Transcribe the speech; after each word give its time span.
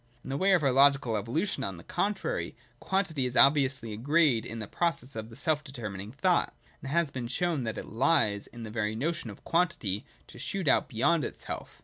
In 0.23 0.31
the 0.31 0.37
way 0.37 0.53
of 0.53 0.63
our 0.63 0.71
logical 0.71 1.15
evolution, 1.15 1.63
on 1.63 1.77
the 1.77 1.83
contrary, 1.83 2.55
quantity 2.79 3.27
is 3.27 3.37
obviously 3.37 3.93
a 3.93 3.97
grade 3.97 4.47
in 4.47 4.57
the 4.57 4.65
process 4.65 5.15
of 5.15 5.37
self 5.37 5.63
determining 5.63 6.11
thought; 6.11 6.55
and 6.81 6.89
it 6.89 6.95
has 6.95 7.11
been 7.11 7.27
shown 7.27 7.65
that 7.65 7.77
it 7.77 7.85
lies 7.85 8.47
in 8.47 8.63
the 8.63 8.71
very 8.71 8.95
notion 8.95 9.29
of 9.29 9.43
quantity 9.43 10.03
to 10.25 10.39
shoot 10.39 10.67
out 10.67 10.89
beyond 10.89 11.23
itself. 11.23 11.79